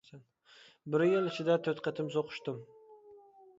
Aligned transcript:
بىر 0.95 1.03
يىل 1.09 1.29
ئىچىدە 1.33 1.59
تۆت 1.69 1.83
قېتىم 1.89 2.11
سوقۇشتۇم. 2.19 2.61